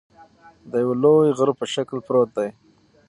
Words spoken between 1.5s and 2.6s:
په شکل پروت دى